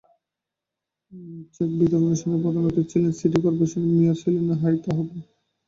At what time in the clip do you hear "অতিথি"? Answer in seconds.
2.65-2.89